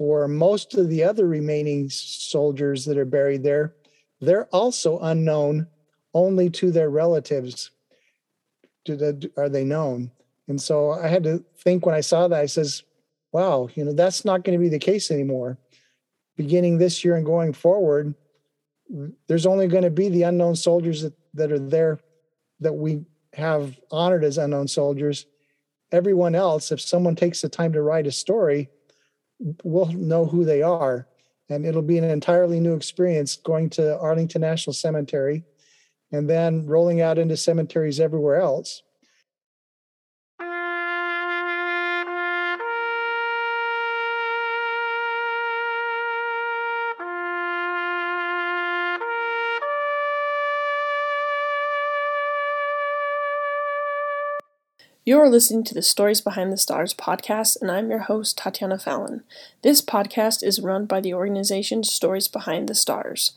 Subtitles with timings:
[0.00, 3.74] for most of the other remaining soldiers that are buried there,
[4.22, 5.66] they're also unknown
[6.14, 7.70] only to their relatives.
[9.36, 10.10] Are they known?
[10.48, 12.82] And so I had to think when I saw that, I says,
[13.32, 15.58] wow, you know, that's not going to be the case anymore.
[16.34, 18.14] Beginning this year and going forward,
[19.28, 22.00] there's only going to be the unknown soldiers that, that are there
[22.60, 23.04] that we
[23.34, 25.26] have honored as unknown soldiers.
[25.92, 28.70] Everyone else, if someone takes the time to write a story,
[29.64, 31.06] will know who they are.
[31.48, 35.44] And it'll be an entirely new experience going to Arlington National Cemetery
[36.12, 38.82] and then rolling out into cemeteries everywhere else.
[55.02, 58.78] You are listening to the Stories Behind the Stars podcast, and I'm your host, Tatiana
[58.78, 59.22] Fallon.
[59.62, 63.32] This podcast is run by the organization Stories Behind the Stars.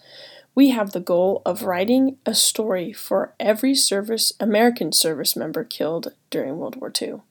[0.55, 6.11] We have the goal of writing a story for every service American service member killed
[6.29, 7.21] during World War II.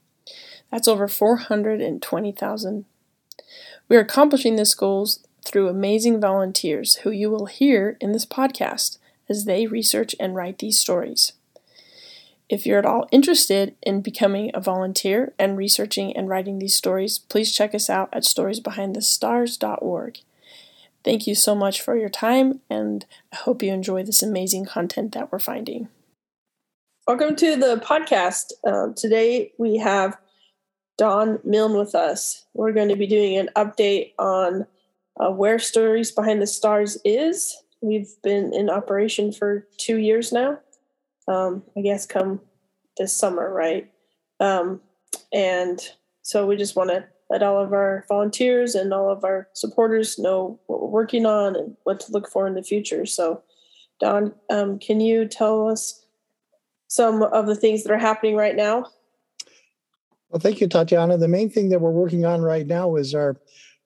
[0.70, 2.86] That's over 420,000.
[3.90, 5.08] We are accomplishing this goal
[5.44, 8.96] through amazing volunteers who you will hear in this podcast
[9.28, 11.34] as they research and write these stories.
[12.48, 17.18] If you're at all interested in becoming a volunteer and researching and writing these stories,
[17.18, 20.18] please check us out at storiesbehindthestars.org.
[21.04, 25.12] Thank you so much for your time, and I hope you enjoy this amazing content
[25.12, 25.88] that we're finding.
[27.08, 28.52] Welcome to the podcast.
[28.64, 30.16] Uh, today we have
[30.98, 32.44] Don Milne with us.
[32.54, 34.66] We're going to be doing an update on
[35.18, 37.56] uh, where Stories Behind the Stars is.
[37.80, 40.58] We've been in operation for two years now
[41.28, 42.40] um, I guess, come
[42.96, 43.90] this summer, right?
[44.40, 44.80] Um,
[45.32, 45.80] and
[46.22, 50.18] so we just want to let all of our volunteers and all of our supporters
[50.18, 53.06] know what we're working on and what to look for in the future.
[53.06, 53.42] So,
[54.00, 56.04] Don, um, can you tell us
[56.88, 58.84] some of the things that are happening right now?
[60.28, 61.16] Well, thank you, Tatiana.
[61.16, 63.36] The main thing that we're working on right now is our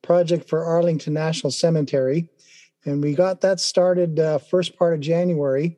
[0.02, 2.28] project for Arlington National Cemetery.
[2.84, 5.76] And we got that started uh, first part of January.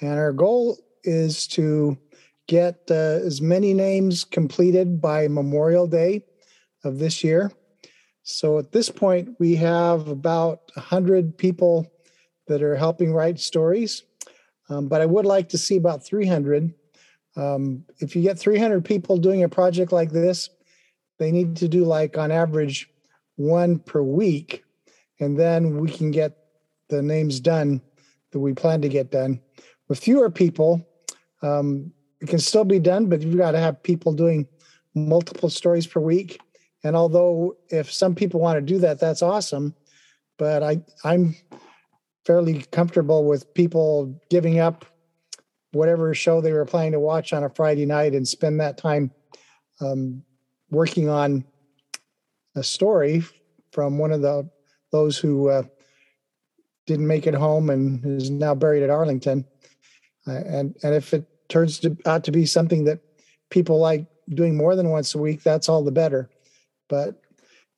[0.00, 1.96] And our goal is to
[2.46, 6.24] get uh, as many names completed by Memorial Day
[6.84, 7.50] of this year.
[8.22, 11.90] So at this point, we have about 100 people
[12.48, 14.02] that are helping write stories,
[14.68, 16.72] um, but I would like to see about 300.
[17.36, 20.48] Um, if you get 300 people doing a project like this,
[21.18, 22.90] they need to do like on average
[23.36, 24.64] one per week,
[25.20, 26.36] and then we can get
[26.88, 27.80] the names done
[28.32, 29.40] that we plan to get done.
[29.88, 30.86] With fewer people,
[31.42, 34.46] um, it can still be done, but you've got to have people doing
[34.94, 36.40] multiple stories per week.
[36.82, 39.74] And although if some people want to do that, that's awesome.
[40.38, 41.34] But I I'm
[42.24, 44.84] fairly comfortable with people giving up
[45.72, 49.10] whatever show they were planning to watch on a Friday night and spend that time
[49.80, 50.22] um,
[50.70, 51.44] working on
[52.54, 53.22] a story
[53.72, 54.48] from one of the
[54.92, 55.62] those who uh,
[56.86, 59.44] didn't make it home and is now buried at Arlington.
[60.26, 63.00] And and if it turns to, out to be something that
[63.50, 66.28] people like doing more than once a week, that's all the better.
[66.88, 67.20] But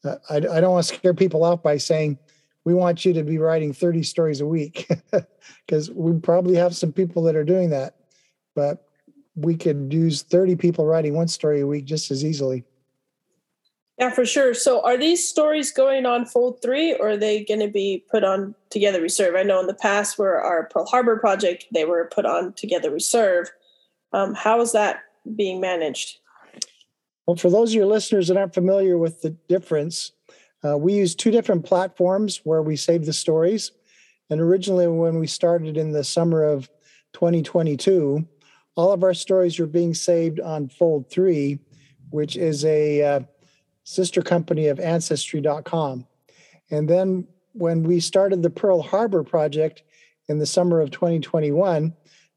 [0.05, 2.19] uh, I, I don't want to scare people off by saying
[2.65, 4.89] we want you to be writing 30 stories a week
[5.67, 7.97] because we probably have some people that are doing that.
[8.55, 8.87] But
[9.35, 12.65] we could use 30 people writing one story a week just as easily.
[13.99, 14.55] Yeah, for sure.
[14.55, 18.23] So are these stories going on Fold 3 or are they going to be put
[18.23, 19.35] on Together We Serve?
[19.35, 22.93] I know in the past where our Pearl Harbor project, they were put on Together
[22.93, 23.51] We Serve.
[24.13, 25.03] Um, how is that
[25.35, 26.19] being managed?
[27.27, 30.13] Well, for those of your listeners that aren't familiar with the difference,
[30.65, 33.73] uh, we use two different platforms where we save the stories.
[34.31, 36.71] And originally, when we started in the summer of
[37.15, 38.27] 2022,
[38.77, 41.59] all of our stories were being saved on Fold 3,
[42.11, 43.21] which is a uh,
[43.89, 46.07] sister company of Ancestry.com.
[46.71, 49.83] And then when we started the Pearl Harbor project
[50.29, 51.95] in the summer of 2021,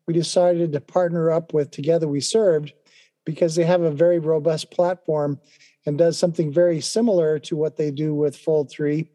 [0.08, 2.72] we decided to partner up with Together We Served
[3.26, 5.42] because they have a very robust platform
[5.86, 9.10] and does something very similar to what they do with Fold 3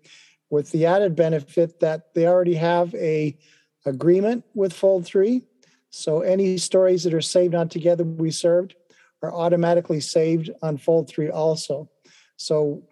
[0.51, 3.35] with the added benefit that they already have a
[3.87, 5.43] agreement with Fold 3.
[5.89, 8.75] So any stories that are saved on Together We Served
[9.23, 11.89] are automatically saved on Fold 3 also.
[12.37, 12.83] So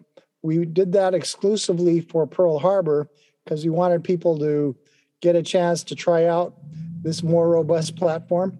[0.41, 3.09] we did that exclusively for Pearl Harbor
[3.43, 4.75] because we wanted people to
[5.21, 6.55] get a chance to try out
[7.01, 8.57] this more robust platform.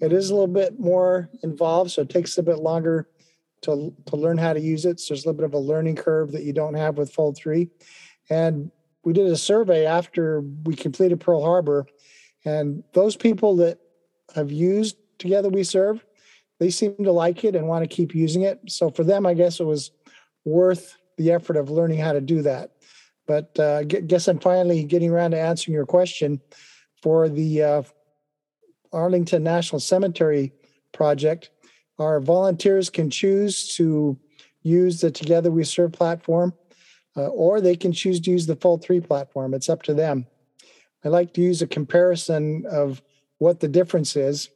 [0.00, 3.08] It is a little bit more involved, so it takes a bit longer
[3.62, 4.98] to, to learn how to use it.
[4.98, 7.36] So there's a little bit of a learning curve that you don't have with Fold
[7.36, 7.68] 3.
[8.30, 8.70] And
[9.04, 11.86] we did a survey after we completed Pearl Harbor,
[12.44, 13.78] and those people that
[14.34, 16.04] have used Together We Serve,
[16.58, 18.58] they seem to like it and want to keep using it.
[18.68, 19.92] So for them, I guess it was
[20.44, 22.72] worth the effort of learning how to do that.
[23.26, 26.40] But uh, I guess I'm finally getting around to answering your question
[27.02, 27.82] for the uh,
[28.92, 30.52] Arlington National Cemetery
[30.92, 31.50] project.
[31.98, 34.18] Our volunteers can choose to
[34.62, 36.54] use the Together We Serve platform,
[37.16, 39.54] uh, or they can choose to use the Fold 3 platform.
[39.54, 40.26] It's up to them.
[41.04, 43.02] I like to use a comparison of
[43.38, 44.48] what the difference is.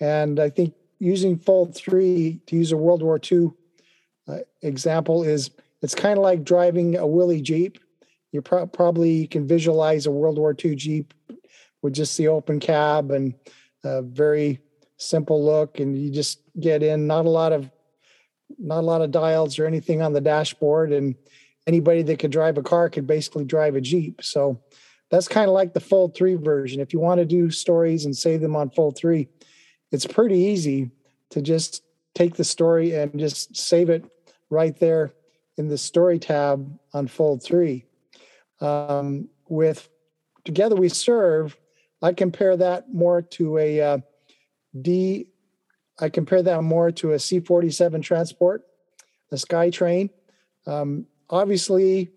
[0.00, 3.50] And I think using Fold 3 to use a World War II
[4.28, 5.50] uh, example is
[5.82, 7.78] it's kind of like driving a Willys Jeep.
[8.32, 11.14] You pro- probably can visualize a World War II Jeep
[11.82, 13.34] with just the open cab and
[13.84, 14.60] a very
[14.96, 17.06] simple look, and you just get in.
[17.06, 17.70] Not a lot of
[18.58, 21.14] not a lot of dials or anything on the dashboard, and
[21.66, 24.22] anybody that could drive a car could basically drive a Jeep.
[24.22, 24.60] So
[25.10, 26.80] that's kind of like the Fold 3 version.
[26.80, 29.28] If you want to do stories and save them on Fold 3,
[29.92, 30.90] it's pretty easy
[31.30, 31.82] to just
[32.14, 34.04] take the story and just save it
[34.50, 35.12] right there
[35.56, 37.84] in the story tab on Fold 3.
[38.60, 39.88] Um, with
[40.44, 41.56] Together We Serve,
[42.02, 43.98] I compare that more to a uh,
[44.80, 45.30] D.
[46.00, 48.62] I compare that more to a C 47 transport,
[49.32, 50.10] a SkyTrain.
[50.66, 52.10] Um, obviously,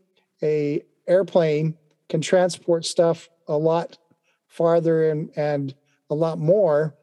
[0.44, 1.78] a airplane
[2.10, 3.98] can transport stuff a lot
[4.48, 5.74] farther and, and
[6.10, 6.96] a lot more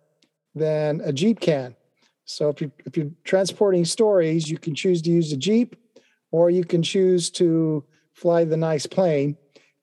[0.54, 1.75] than a Jeep can.
[2.28, 5.76] So if you if you're transporting stories, you can choose to use a Jeep
[6.30, 9.36] or you can choose to fly the nice plane.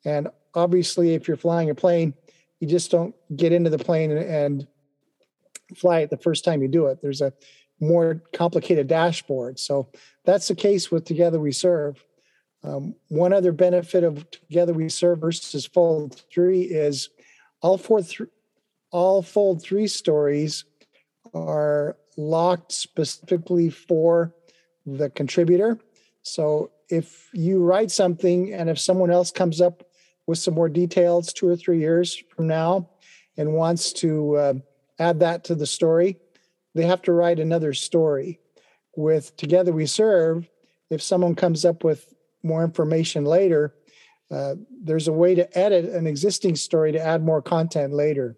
[0.06, 2.14] And obviously, if you're flying a plane,
[2.60, 4.68] you just don't get into the plane and,
[5.76, 7.02] fly it the first time you do it.
[7.02, 7.34] There's a
[7.80, 9.60] more complicated dashboard.
[9.60, 9.90] So
[10.24, 12.06] that's the case with Together We Serve.
[12.64, 17.10] Um, one other benefit of Together We Serve versus Fold 3 is
[17.62, 18.30] all four th-
[18.92, 20.66] all Fold 3 stories
[21.34, 24.34] are locked specifically for
[24.86, 25.80] the contributor.
[26.24, 29.84] So if you write something and if someone else comes up
[30.28, 32.90] with some more details two or three years from now
[33.38, 34.54] and wants to uh,
[35.00, 36.18] add that to the story,
[36.74, 38.40] they have to write another story.
[38.96, 40.50] With Together We Serve,
[40.90, 42.14] if someone comes up with
[42.44, 43.74] more information later,
[44.32, 48.38] uh, there's a way to edit an existing story to add more content later.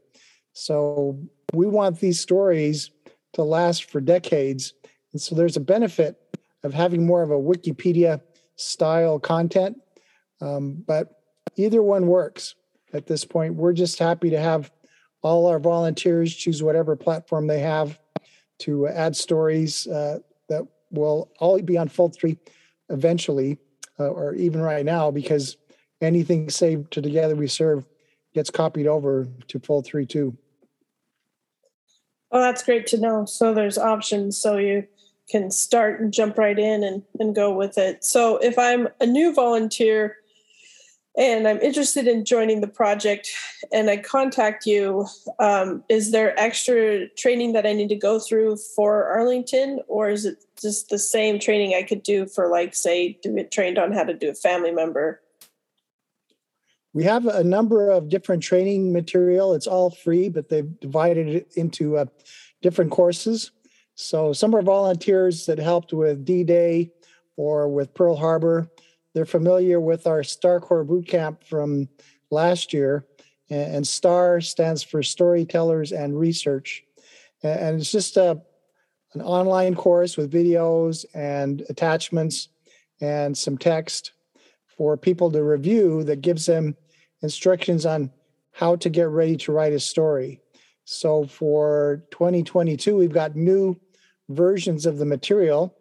[0.54, 1.20] So
[1.54, 2.90] we want these stories
[3.38, 4.74] to last for decades.
[5.14, 6.18] And so there's a benefit
[6.64, 8.20] of having more of a Wikipedia
[8.56, 9.78] style content.
[10.42, 11.22] Um, but
[11.56, 12.56] either one works
[12.94, 13.54] at this point.
[13.54, 14.72] We're just happy to have
[15.22, 18.00] all our volunteers choose whatever platform they have
[18.60, 20.18] to add stories uh,
[20.50, 22.38] that will all be on 3
[22.90, 23.60] eventually,
[24.00, 25.58] uh, or even right now, because
[26.02, 27.86] anything saved to Together We Serve
[28.34, 30.36] gets copied over to Fold 3 too.
[32.32, 33.26] Oh, that's great to know.
[33.26, 34.38] So there's options.
[34.38, 34.86] So you
[35.30, 38.04] can start and jump right in and, and go with it.
[38.04, 40.18] So if I'm a new volunteer
[41.18, 43.30] and I'm interested in joining the project
[43.74, 45.08] and I contact you,
[45.40, 50.26] um, is there extra training that I need to go through for Arlington or is
[50.26, 53.92] it just the same training I could do for like say to get trained on
[53.92, 55.22] how to do a family member?
[56.98, 59.54] We have a number of different training material.
[59.54, 62.06] It's all free, but they've divided it into uh,
[62.64, 63.52] different courses.
[63.94, 66.90] So some are volunteers that helped with D-Day
[67.36, 68.68] or with Pearl Harbor
[69.14, 71.88] they're familiar with our STAR Corps boot camp from
[72.30, 73.06] last year.
[73.50, 76.84] And STAR stands for Storytellers and Research.
[77.42, 78.42] And it's just a,
[79.14, 82.50] an online course with videos and attachments
[83.02, 84.12] and some text
[84.78, 86.76] for people to review that gives them
[87.22, 88.12] instructions on
[88.52, 90.42] how to get ready to write a story.
[90.86, 93.80] So for 2022, we've got new
[94.30, 95.76] versions of the material.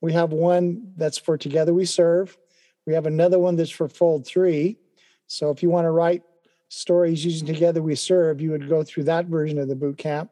[0.00, 2.36] We have one that's for Together We Serve,
[2.88, 4.78] we have another one that's for fold three.
[5.26, 6.22] So if you want to write
[6.70, 10.30] stories using Together We Serve, you would go through that version of the boot camp.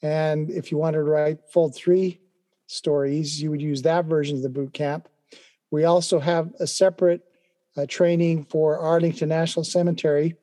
[0.00, 2.20] And if you wanted to write fold three
[2.68, 5.08] stories, you would use that version of the boot camp.
[5.72, 7.22] We also have a separate
[7.78, 10.34] uh, training for Arlington National Cemetery.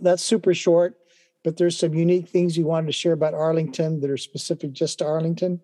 [0.00, 0.96] That's super short,
[1.44, 4.98] but there's some unique things you wanted to share about Arlington that are specific just
[4.98, 5.60] to Arlington.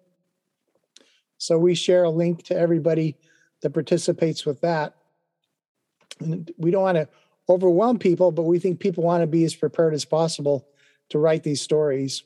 [1.39, 3.17] So we share a link to everybody
[3.63, 4.95] that participates with that.
[6.21, 7.09] And we don't want to
[7.49, 10.69] overwhelm people, but we think people want to be as prepared as possible
[11.09, 12.25] to write these stories.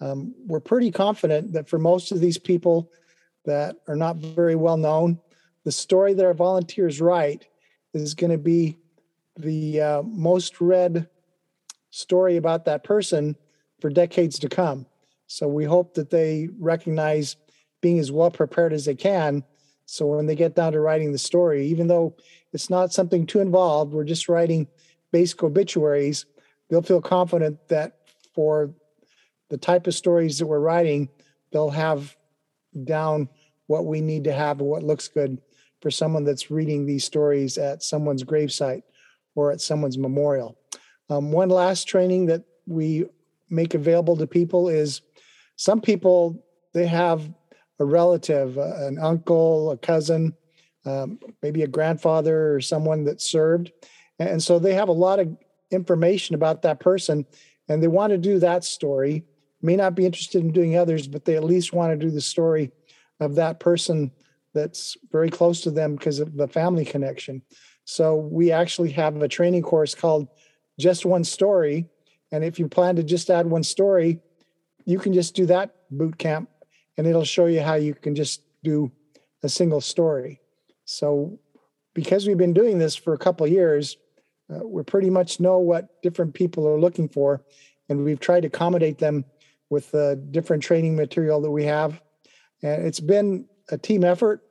[0.00, 2.90] Um, we're pretty confident that for most of these people
[3.46, 5.18] that are not very well known.
[5.64, 7.46] The story that our volunteers write
[8.02, 8.76] is going to be
[9.38, 11.08] the uh, most read
[11.90, 13.36] story about that person
[13.80, 14.86] for decades to come.
[15.26, 17.36] So we hope that they recognize
[17.80, 19.44] being as well prepared as they can.
[19.86, 22.16] So when they get down to writing the story, even though
[22.52, 24.66] it's not something too involved, we're just writing
[25.12, 26.26] basic obituaries,
[26.68, 27.98] they'll feel confident that
[28.34, 28.70] for
[29.48, 31.08] the type of stories that we're writing,
[31.52, 32.16] they'll have
[32.84, 33.28] down
[33.66, 35.40] what we need to have and what looks good
[35.86, 38.82] for someone that's reading these stories at someone's gravesite
[39.36, 40.58] or at someone's memorial.
[41.08, 43.04] Um, one last training that we
[43.50, 45.00] make available to people is
[45.54, 47.32] some people they have
[47.78, 50.34] a relative, uh, an uncle, a cousin,
[50.86, 53.70] um, maybe a grandfather or someone that served,
[54.18, 55.36] and so they have a lot of
[55.70, 57.24] information about that person,
[57.68, 59.22] and they want to do that story.
[59.62, 62.20] May not be interested in doing others, but they at least want to do the
[62.20, 62.72] story
[63.20, 64.10] of that person
[64.56, 67.42] that's very close to them because of the family connection.
[67.84, 70.28] So we actually have a training course called
[70.80, 71.88] Just One Story.
[72.32, 74.18] And if you plan to just add one story,
[74.84, 76.48] you can just do that boot camp
[76.96, 78.90] and it'll show you how you can just do
[79.42, 80.40] a single story.
[80.86, 81.38] So
[81.94, 83.96] because we've been doing this for a couple years,
[84.52, 87.42] uh, we pretty much know what different people are looking for,
[87.88, 89.24] and we've tried to accommodate them
[89.70, 92.00] with the different training material that we have.
[92.62, 94.42] And it's been a team effort.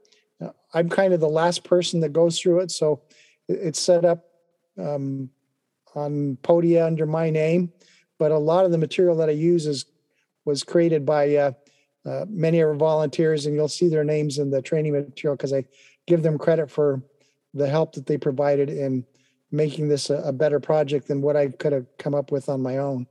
[0.42, 3.02] Uh, I'm kind of the last person that goes through it, so
[3.48, 4.26] it's set up
[4.78, 5.30] um,
[5.94, 7.72] on Podia under my name.
[8.18, 9.86] But a lot of the material that I use is
[10.46, 11.52] was created by uh,
[12.06, 15.54] uh, many of our volunteers, and you'll see their names in the training material because
[15.54, 15.66] I
[16.06, 17.02] give them credit for
[17.54, 19.06] the help that they provided in
[19.52, 22.62] making this a, a better project than what I could have come up with on
[22.62, 23.08] my own.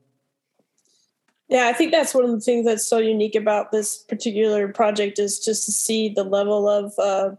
[1.48, 5.18] Yeah, I think that's one of the things that's so unique about this particular project
[5.18, 7.36] is just to see the level of uh,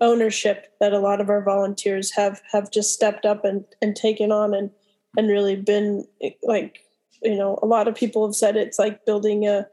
[0.00, 4.30] ownership that a lot of our volunteers have have just stepped up and, and taken
[4.30, 4.70] on and
[5.16, 6.06] and really been
[6.44, 6.84] like
[7.22, 9.66] you know a lot of people have said it's like building a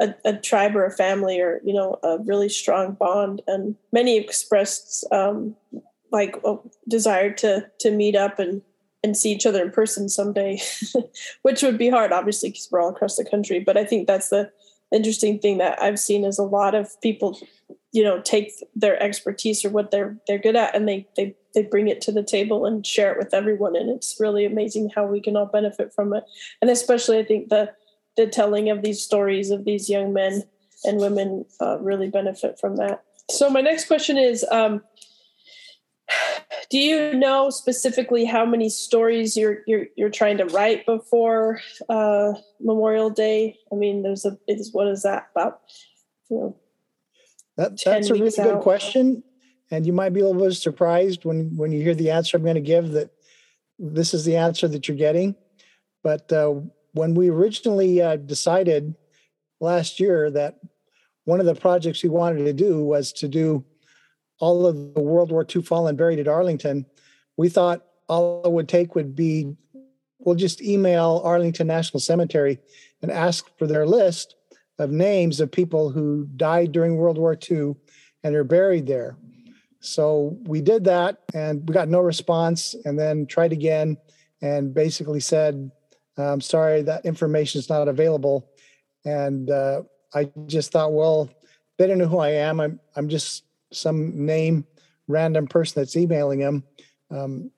[0.00, 3.42] a, a tribe or a family or you know a really strong bond.
[3.46, 5.56] And many expressed um,
[6.10, 6.56] like a
[6.88, 8.62] desire to to meet up and
[9.02, 10.60] and see each other in person someday,
[11.42, 13.60] which would be hard, obviously, because we're all across the country.
[13.60, 14.50] But I think that's the
[14.92, 17.38] interesting thing that I've seen is a lot of people,
[17.92, 21.62] you know, take their expertise or what they're they're good at, and they they they
[21.62, 23.76] bring it to the table and share it with everyone.
[23.76, 26.24] And it's really amazing how we can all benefit from it.
[26.60, 27.72] And especially, I think the
[28.16, 30.44] the telling of these stories of these young men
[30.84, 33.02] and women uh, really benefit from that.
[33.30, 34.46] So my next question is.
[34.50, 34.82] Um,
[36.72, 41.60] do you know specifically how many stories you're you're you're trying to write before
[41.90, 43.58] uh, Memorial Day?
[43.70, 45.60] I mean, there's a is what is that about?
[46.30, 46.56] You know,
[47.58, 48.44] that, that's a really out.
[48.44, 49.22] good question,
[49.70, 52.42] and you might be a little bit surprised when when you hear the answer I'm
[52.42, 53.10] going to give that
[53.78, 55.34] this is the answer that you're getting.
[56.02, 56.54] But uh,
[56.94, 58.94] when we originally uh, decided
[59.60, 60.58] last year that
[61.24, 63.62] one of the projects we wanted to do was to do
[64.42, 66.84] all of the World War II fallen buried at Arlington,
[67.36, 69.56] we thought all it would take would be
[70.18, 72.58] we'll just email Arlington National Cemetery
[73.02, 74.34] and ask for their list
[74.80, 77.76] of names of people who died during World War II
[78.24, 79.16] and are buried there.
[79.78, 83.96] So we did that and we got no response and then tried again
[84.40, 85.70] and basically said,
[86.16, 88.50] I'm sorry, that information is not available.
[89.04, 89.82] And uh,
[90.12, 91.30] I just thought, well,
[91.78, 92.58] they don't know who I am.
[92.58, 94.64] I'm, I'm just some name
[95.08, 96.62] random person that's emailing him
[97.10, 97.50] um,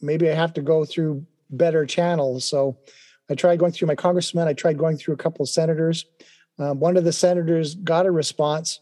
[0.00, 2.44] maybe i have to go through better channels.
[2.44, 2.78] So
[3.30, 6.06] i tried going through my congressman i tried going through a couple of senators.
[6.58, 8.80] Um, one of the senators got a response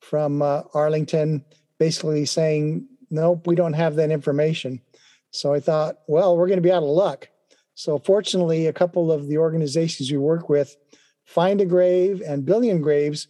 [0.00, 1.44] from uh, arlington
[1.78, 4.80] basically saying nope we don't have that information.
[5.30, 7.28] So i thought well we're going to be out of luck.
[7.74, 10.76] So fortunately a couple of the organizations we work with
[11.24, 13.28] find a grave and billion graves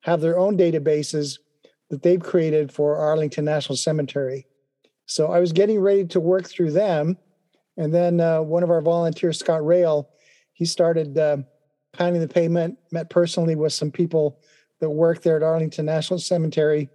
[0.00, 1.38] have their own databases
[1.94, 4.46] that they've created for Arlington National Cemetery.
[5.06, 7.16] So I was getting ready to work through them.
[7.76, 10.10] And then uh, one of our volunteers, Scott Rail,
[10.52, 11.38] he started uh,
[11.92, 14.40] pounding the pavement, met personally with some people
[14.80, 16.88] that work there at Arlington National Cemetery.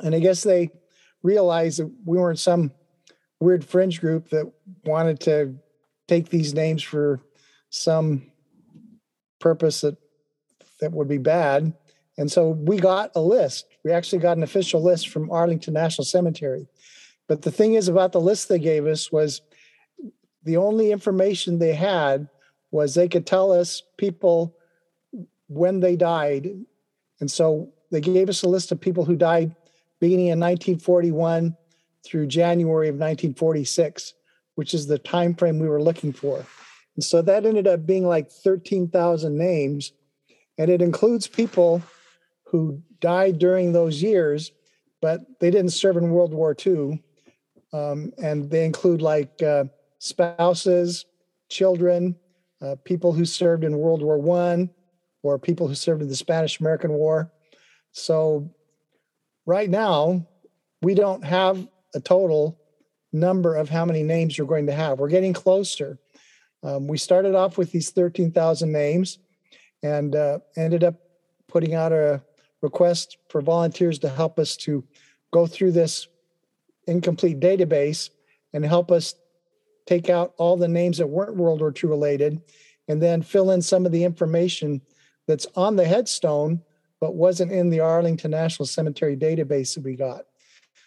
[0.00, 0.70] And I guess they
[1.22, 2.72] realized that we weren't some
[3.40, 4.50] weird fringe group that
[4.84, 5.56] wanted to
[6.08, 7.20] take these names for
[7.70, 8.30] some
[9.40, 9.96] purpose that
[10.80, 11.74] that would be bad.
[12.18, 13.66] And so we got a list.
[13.86, 16.66] We actually got an official list from Arlington National Cemetery.
[17.28, 19.42] But the thing is about the list they gave us was
[20.42, 22.28] the only information they had
[22.72, 24.56] was they could tell us people
[25.46, 26.50] when they died.
[27.20, 29.54] And so they gave us a list of people who died
[30.00, 31.56] beginning in 1941
[32.04, 34.14] through January of 1946,
[34.56, 36.44] which is the time frame we were looking for.
[36.96, 39.92] And so that ended up being like 13,000 names.
[40.58, 41.82] And it includes people
[42.46, 44.52] who died during those years,
[45.02, 47.02] but they didn't serve in World War II.
[47.72, 49.64] Um, and they include like uh,
[49.98, 51.04] spouses,
[51.48, 52.16] children,
[52.62, 54.70] uh, people who served in World War One,
[55.22, 57.32] or people who served in the Spanish American War.
[57.92, 58.50] So
[59.44, 60.26] right now,
[60.82, 62.60] we don't have a total
[63.12, 64.98] number of how many names you're going to have.
[64.98, 65.98] We're getting closer.
[66.62, 69.18] Um, we started off with these 13,000 names
[69.82, 70.94] and uh, ended up
[71.48, 72.22] putting out a
[72.62, 74.84] request for volunteers to help us to
[75.32, 76.08] go through this
[76.86, 78.10] incomplete database
[78.52, 79.14] and help us
[79.86, 82.42] take out all the names that weren't World War II related
[82.88, 84.80] and then fill in some of the information
[85.26, 86.62] that's on the headstone
[87.00, 90.22] but wasn't in the Arlington National Cemetery database that we got.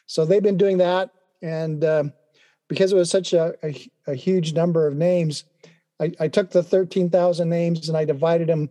[0.07, 1.11] So they've been doing that.
[1.41, 2.13] And um,
[2.67, 5.43] because it was such a, a, a, huge number of names,
[6.01, 8.69] I, I took the 13,000 names and I divided them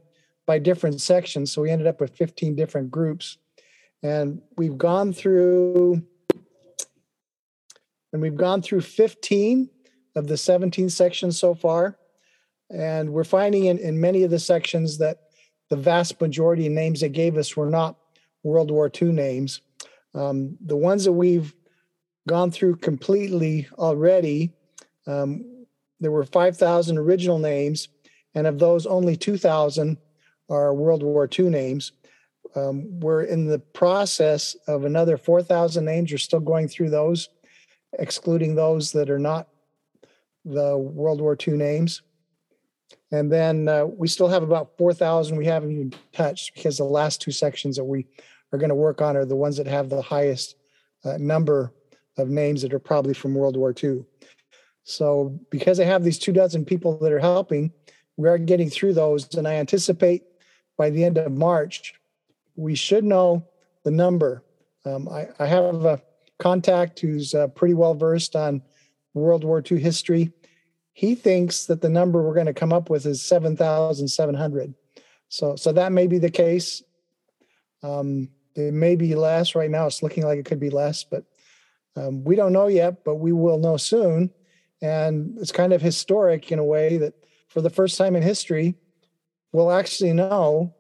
[0.48, 1.52] by different sections.
[1.52, 3.36] So we ended up with 15 different groups.
[4.02, 6.02] And we've gone through
[8.14, 9.68] and we've gone through 15
[10.16, 11.98] of the 17 sections so far.
[12.70, 15.18] And we're finding in, in many of the sections that
[15.68, 17.98] the vast majority of names they gave us were not
[18.42, 19.60] World War II names.
[20.14, 21.54] Um, the ones that we've
[22.26, 24.54] gone through completely already,
[25.06, 25.66] um,
[26.00, 27.88] there were 5,000 original names,
[28.34, 29.98] and of those, only 2,000
[30.48, 31.92] are World War II names.
[32.54, 36.10] Um, we're in the process of another 4,000 names.
[36.10, 37.28] We're still going through those,
[37.98, 39.48] excluding those that are not
[40.44, 42.02] the World War II names.
[43.10, 47.20] And then uh, we still have about 4,000 we haven't even touched because the last
[47.20, 48.06] two sections that we
[48.52, 50.56] are going to work on are the ones that have the highest
[51.04, 51.72] uh, number
[52.16, 54.04] of names that are probably from World War II.
[54.84, 57.72] So, because I have these two dozen people that are helping,
[58.16, 59.34] we are getting through those.
[59.34, 60.24] And I anticipate
[60.78, 61.94] by the end of March,
[62.56, 63.46] we should know
[63.84, 64.42] the number.
[64.86, 66.00] Um, I, I, have a
[66.38, 68.62] contact who's uh, pretty well versed on
[69.12, 70.32] World War II history
[70.98, 74.74] he thinks that the number we're going to come up with is 7,700.
[75.28, 76.82] So, so that may be the case.
[77.84, 79.86] Um, it may be less right now.
[79.86, 81.22] It's looking like it could be less, but
[81.94, 84.30] um, we don't know yet, but we will know soon.
[84.82, 87.14] And it's kind of historic in a way that
[87.46, 88.74] for the first time in history,
[89.52, 90.74] we'll actually know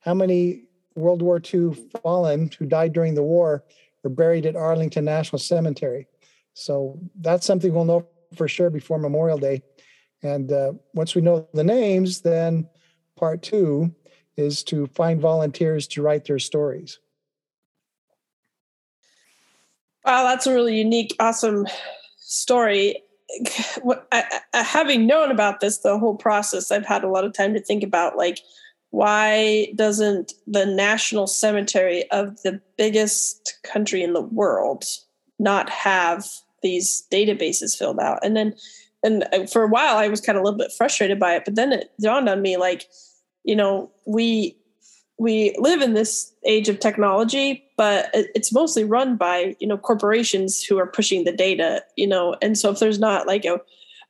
[0.00, 3.64] how many World War II fallen who died during the war
[4.04, 6.06] are buried at Arlington National Cemetery.
[6.54, 9.62] So that's something we'll know for sure before Memorial Day.
[10.22, 12.68] And uh, once we know the names, then
[13.16, 13.94] part two
[14.36, 16.98] is to find volunteers to write their stories.
[20.04, 21.66] Wow, that's a really unique, awesome
[22.18, 23.02] story.
[24.52, 27.82] having known about this, the whole process, I've had a lot of time to think
[27.82, 28.40] about like,
[28.90, 34.84] why doesn't the national cemetery of the biggest country in the world
[35.38, 36.26] not have
[36.62, 38.18] these databases filled out?
[38.24, 38.54] And then
[39.02, 41.54] and for a while i was kind of a little bit frustrated by it but
[41.54, 42.86] then it dawned on me like
[43.44, 44.56] you know we
[45.18, 50.62] we live in this age of technology but it's mostly run by you know corporations
[50.62, 52.36] who are pushing the data you know?
[52.40, 53.60] And so if there's not like a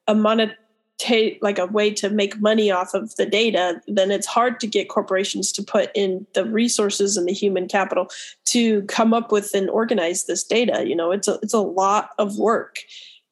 [0.07, 4.59] a monetary like a way to make money off of the data then it's hard
[4.61, 8.09] to get corporations to put in the resources and the human capital
[8.44, 11.11] to come up with and organize this data you know?
[11.12, 12.79] It's a it's a lot of work.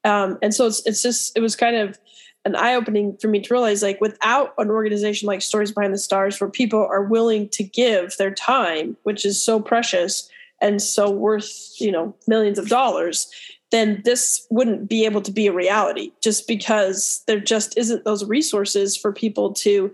[0.04, 1.98] Um, and so it's it's just it was kind of
[2.46, 5.98] an eye opening for me to realize like without an organization like stories behind the
[5.98, 10.30] stars where people are willing to give their time which is so precious
[10.62, 13.30] and so worth you know millions of dollars
[13.72, 18.24] then this wouldn't be able to be a reality just because there just isn't those
[18.24, 19.92] resources for people to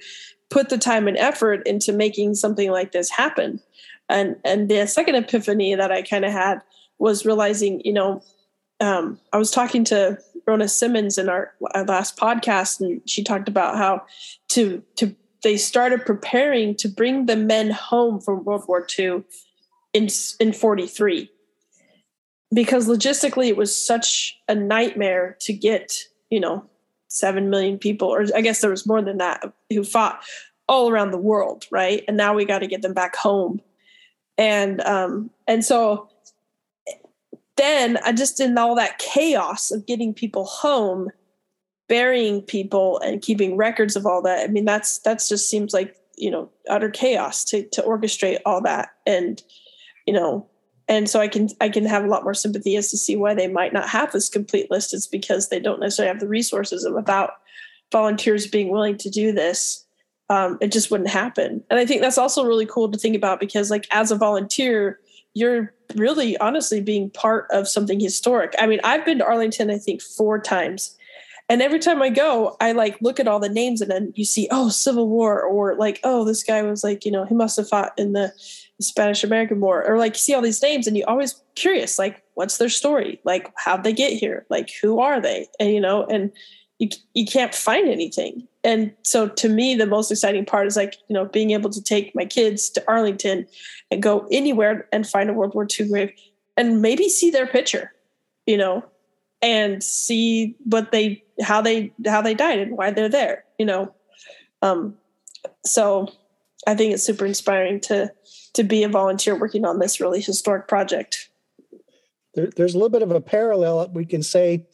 [0.51, 3.61] put the time and effort into making something like this happen.
[4.09, 6.61] And and the second epiphany that I kind of had
[6.99, 8.23] was realizing, you know,
[8.81, 13.49] um, I was talking to Rona Simmons in our, our last podcast, and she talked
[13.49, 14.03] about how
[14.51, 19.25] to to they started preparing to bring the men home from World War II
[19.93, 20.09] in
[20.41, 21.31] in 43
[22.55, 25.99] because logistically it was such a nightmare to get
[26.31, 26.65] you know
[27.09, 30.25] 7 million people or i guess there was more than that who fought
[30.69, 32.03] all around the world right?
[32.09, 33.61] And now we got to get them back home.
[34.39, 36.09] And um and so
[37.57, 41.11] then i just in all that chaos of getting people home
[41.93, 44.41] burying people and keeping records of all that.
[44.41, 48.63] I mean that's that's just seems like you know utter chaos to to orchestrate all
[48.63, 49.43] that and
[50.07, 50.49] you know
[50.89, 53.35] and so i can i can have a lot more sympathy as to see why
[53.35, 54.95] they might not have this complete list.
[54.95, 57.33] It's because they don't necessarily have the resources and without
[57.91, 59.85] volunteers being willing to do this
[60.31, 61.63] um, it just wouldn't happen.
[61.69, 64.99] And i think that's also really cool to think about because like as a volunteer
[65.35, 69.79] you're really honestly being part of something historic i mean i've been to arlington i
[69.79, 70.97] think four times
[71.49, 74.25] and every time I go, I like look at all the names and then you
[74.25, 77.59] see, oh, Civil War, or like, oh, this guy was like, you know, he must
[77.59, 78.33] have fought in the
[78.81, 82.23] Spanish American War, or like you see all these names and you always curious, like,
[82.35, 83.21] what's their story?
[83.25, 84.47] Like, how'd they get here?
[84.49, 85.47] Like, who are they?
[85.61, 86.33] And you know, and
[86.79, 88.49] you you can't find anything.
[88.65, 91.83] And so to me, the most exciting part is like, you know, being able to
[91.83, 93.47] take my kids to Arlington
[93.91, 96.13] and go anywhere and find a World War II grave
[96.57, 97.93] and maybe see their picture,
[98.47, 98.85] you know,
[99.41, 103.95] and see what they how they how they died and why they're there you know.
[104.61, 104.97] Um
[105.65, 106.09] so
[106.67, 108.13] i think it's super inspiring to
[108.55, 111.31] to be a volunteer working on this really historic project.
[112.35, 114.67] There, there's a little bit of a parallel we can say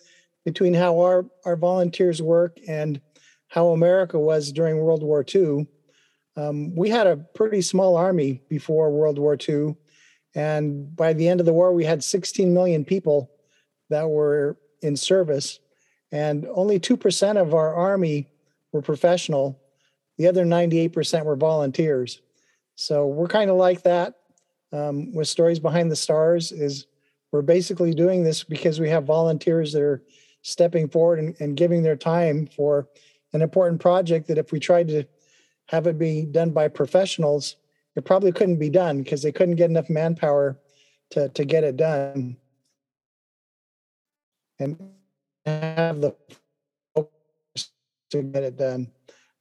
[0.45, 3.01] between how our our volunteers work and
[3.49, 5.67] how america was during world war ii
[6.37, 9.75] um, we had a pretty small army before world war ii
[10.35, 13.31] and by the end of the war we had 16 million people
[13.91, 15.61] that were in service,
[16.13, 18.29] and only 2% of our Army
[18.73, 19.61] were professional.
[20.17, 22.21] The other 98% were volunteers.
[22.77, 24.15] So we're kind of like that
[24.73, 26.87] um, with Stories Behind the Stars is
[27.33, 30.03] we're basically doing this because we have volunteers that are
[30.43, 32.89] stepping forward and, and giving their time for
[33.33, 35.05] an important project that if we tried to
[35.67, 37.57] have it be done by professionals,
[37.95, 40.59] it probably couldn't be done because they couldn't get enough manpower
[41.11, 42.37] to, to get it done
[44.59, 44.77] and
[45.45, 46.15] have the
[46.95, 47.71] focus
[48.11, 48.91] to get it done.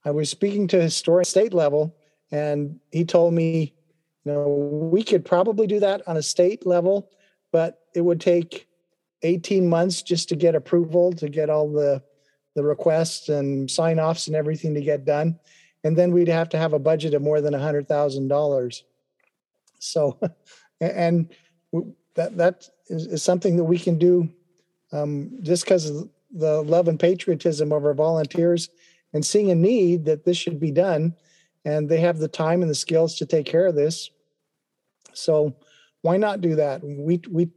[0.04, 1.96] I was speaking to a historian state level,
[2.30, 3.74] and he told me,
[4.24, 4.48] you know,
[4.92, 7.10] we could probably do that on a state level,
[7.52, 8.68] but it would take
[9.22, 12.02] 18 months just to get approval, to get all the
[12.58, 15.38] the requests and sign offs and everything to get done.
[15.84, 18.82] And then we'd have to have a budget of more than a hundred thousand dollars.
[19.78, 20.18] So,
[20.80, 21.32] and
[22.16, 24.28] that that is, something that we can do
[24.90, 28.70] um, just because of the love and patriotism of our volunteers
[29.12, 31.14] and seeing a need that this should be done.
[31.64, 34.10] And they have the time and the skills to take care of this.
[35.12, 35.54] So
[36.02, 36.82] why not do that?
[36.82, 37.50] We, we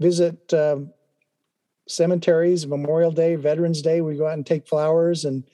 [0.00, 0.78] visit uh,
[1.88, 4.00] cemeteries, Memorial Day, Veterans Day.
[4.00, 5.44] We go out and take flowers and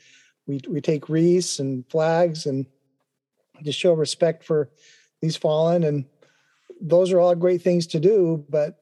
[0.46, 2.66] we, we take wreaths and flags and
[3.62, 4.70] just show respect for
[5.20, 5.84] these fallen.
[5.84, 6.04] And
[6.80, 8.78] those are all great things to do, but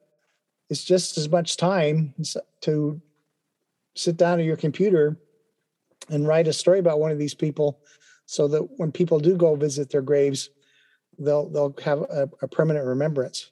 [0.69, 2.13] it's just as much time
[2.61, 3.01] to
[3.95, 5.17] sit down at your computer
[6.09, 7.79] and write a story about one of these people
[8.25, 10.49] so that when people do go visit their graves
[11.19, 13.51] they'll they'll have a, a permanent remembrance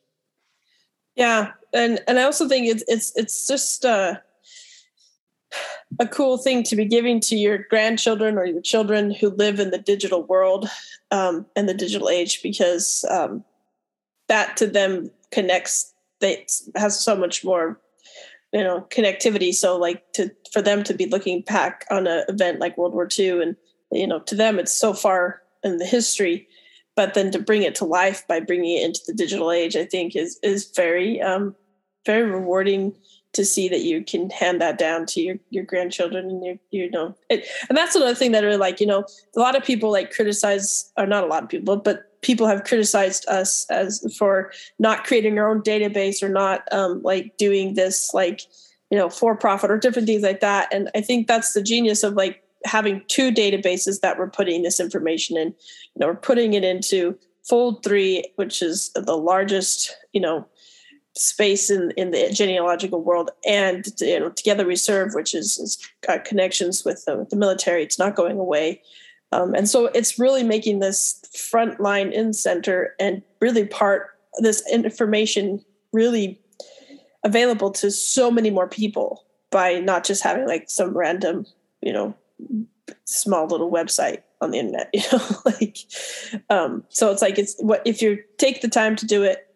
[1.15, 4.15] yeah and and i also think it's it's it's just uh
[5.99, 9.71] a cool thing to be giving to your grandchildren or your children who live in
[9.71, 10.69] the digital world
[11.11, 13.43] um, and the digital age because um,
[14.27, 17.79] that to them connects that has so much more
[18.53, 19.53] you know connectivity.
[19.53, 23.07] So like to for them to be looking back on an event like world war
[23.19, 23.55] ii and
[23.91, 26.47] you know to them it's so far in the history
[27.01, 29.83] but then to bring it to life by bringing it into the digital age i
[29.83, 31.55] think is is very um
[32.05, 32.93] very rewarding
[33.33, 36.91] to see that you can hand that down to your, your grandchildren and your you
[36.91, 39.03] know it, and that's another thing that are like you know
[39.35, 42.65] a lot of people like criticize or not a lot of people but people have
[42.65, 48.13] criticized us as for not creating our own database or not um, like doing this
[48.13, 48.41] like
[48.91, 50.71] you know for profit or different things like that.
[50.71, 54.79] And i think that's the genius of like having two databases that we're putting this
[54.79, 60.21] information in you know we're putting it into fold 3 which is the largest you
[60.21, 60.45] know
[61.15, 63.31] space in, in the genealogical world.
[63.47, 67.83] And you know together we serve which is, is got connections with the, the military.
[67.83, 68.81] It's not going away.
[69.33, 74.63] Um, and so it's really making this front line in center and really part this
[74.71, 76.39] information really
[77.23, 81.45] available to so many more people by not just having like some random,
[81.81, 82.13] you know,
[83.05, 85.77] small little website on the internet, you know, like,
[86.49, 89.47] um, so it's like, it's what, if you take the time to do it,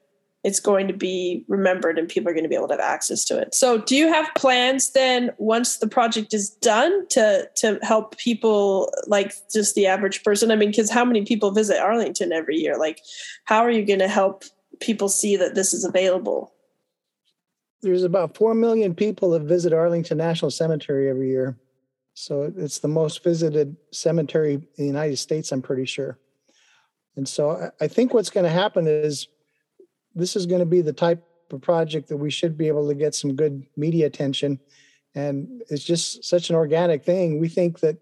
[0.46, 3.26] it's going to be remembered and people are going to be able to have access
[3.26, 3.56] to it.
[3.56, 8.94] So do you have plans then once the project is done to to help people
[9.08, 10.52] like just the average person?
[10.52, 12.78] I mean, because how many people visit Arlington every year?
[12.78, 13.02] Like
[13.46, 14.44] how are you going to help
[14.80, 16.54] people see that this is available?
[17.82, 21.58] There's about 4 million people that visit Arlington National Cemetery every year.
[22.16, 26.18] So it's the most visited cemetery in the United States, I'm pretty sure.
[27.18, 29.28] And so I think what's going to happen is
[30.16, 32.96] this is going to be the type of project that we should be able to
[32.96, 34.60] get some good media attention.
[35.14, 37.40] And it's just such an organic thing.
[37.40, 37.98] We think that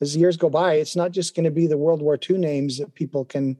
[0.00, 2.78] as years go by, it's not just going to be the World War II names
[2.78, 3.56] that people can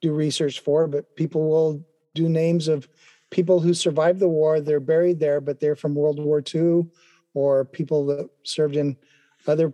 [0.00, 2.88] do research for, but people will do names of
[3.30, 4.60] people who survived the war.
[4.60, 6.86] They're buried there, but they're from World War II,
[7.34, 8.96] or people that served in
[9.46, 9.72] other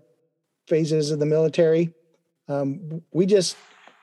[0.66, 1.92] phases of the military.
[2.48, 3.56] Um, we just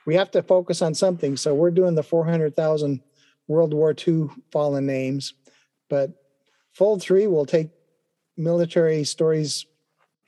[0.06, 1.36] we have to focus on something.
[1.36, 3.00] So we're doing the 400,000
[3.46, 5.34] World War II fallen names,
[5.88, 6.10] but
[6.72, 7.70] Fold Three will take
[8.36, 9.66] military stories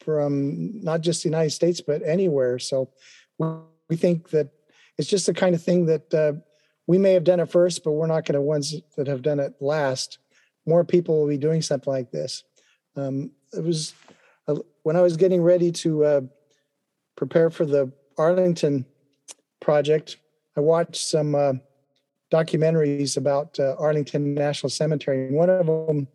[0.01, 2.59] from not just the United States but anywhere.
[2.59, 2.91] So
[3.39, 4.51] we think that
[4.99, 6.33] it's just the kind of thing that uh,
[6.87, 9.41] we may have done it first, but we're not going to ones that have done
[9.41, 10.19] it last.
[10.67, 12.45] More people will be doing something like this.
[12.97, 13.95] Um, it was
[14.83, 16.21] when I was getting ready to uh,
[17.17, 18.87] prepare for the Arlington
[19.61, 20.19] project.
[20.57, 21.55] I watched some uh,
[22.33, 26.09] documentaries about uh, Arlington National Cemetery, and one of them,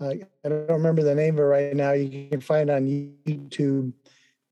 [0.00, 1.92] uh, I don't remember the name of it right now.
[1.92, 2.86] You can find on
[3.26, 3.92] YouTube,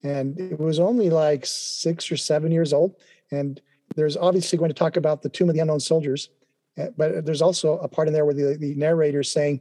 [0.02, 2.96] and it was only like six or seven years old.
[3.30, 3.61] And
[3.96, 6.30] there's obviously going to talk about the Tomb of the Unknown Soldiers,
[6.78, 9.61] uh, but there's also a part in there where the, the narrator is saying,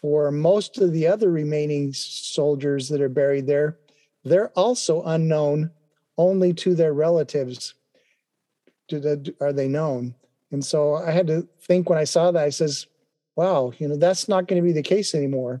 [0.00, 3.78] for most of the other remaining soldiers that are buried there,
[4.24, 5.70] they're also unknown
[6.16, 7.74] only to their relatives.
[8.88, 10.14] The, are they known?
[10.50, 12.86] And so i had to think when i saw that i says
[13.36, 15.60] wow you know that's not going to be the case anymore.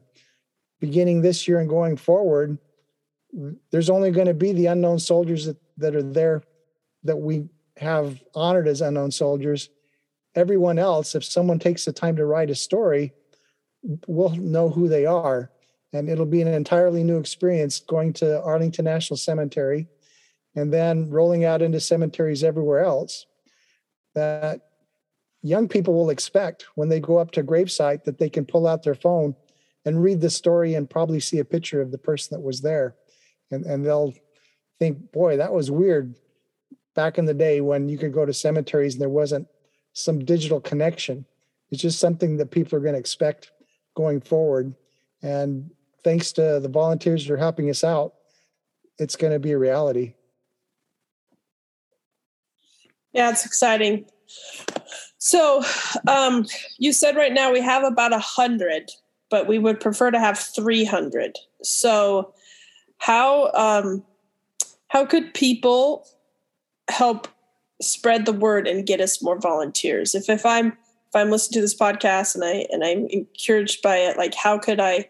[0.80, 2.58] Beginning this year and going forward
[3.70, 6.42] there's only going to be the unknown soldiers that, that are there
[7.04, 7.46] that we
[7.76, 9.68] have honored as unknown soldiers.
[10.34, 13.12] Everyone else if someone takes the time to write a story
[14.06, 15.50] will know who they are
[15.92, 19.86] and it'll be an entirely new experience going to arlington national cemetery
[20.54, 23.26] and then rolling out into cemeteries everywhere else
[24.14, 24.60] that
[25.42, 28.82] young people will expect when they go up to gravesite that they can pull out
[28.82, 29.34] their phone
[29.84, 32.96] and read the story and probably see a picture of the person that was there.
[33.50, 34.14] And, and they'll
[34.78, 36.14] think boy that was weird
[36.94, 39.48] back in the day when you could go to cemeteries and there wasn't
[39.92, 41.24] some digital connection.
[41.70, 43.52] It's just something that people are going to expect
[43.98, 44.74] going forward
[45.20, 45.70] and
[46.02, 48.14] thanks to the volunteers that are helping us out
[48.98, 50.14] it's going to be a reality
[53.12, 54.04] yeah, it's exciting.
[55.18, 55.62] So,
[56.06, 56.46] um,
[56.78, 58.90] you said right now we have about a hundred,
[59.30, 61.36] but we would prefer to have three hundred.
[61.62, 62.32] So,
[62.98, 64.04] how um,
[64.88, 66.06] how could people
[66.88, 67.28] help
[67.80, 70.14] spread the word and get us more volunteers?
[70.14, 70.76] If if I'm
[71.08, 74.58] if I'm listening to this podcast and I and I'm encouraged by it, like how
[74.58, 75.08] could I,